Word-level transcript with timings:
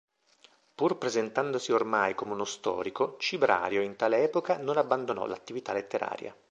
Pur 0.73 0.97
presentandosi 0.97 1.71
ormai 1.71 2.15
come 2.15 2.33
uno 2.33 2.43
storico, 2.43 3.17
Cibrario 3.19 3.83
in 3.83 3.95
tale 3.97 4.23
epoca 4.23 4.57
non 4.57 4.77
abbandonò 4.77 5.27
l'attività 5.27 5.73
letteraria. 5.73 6.35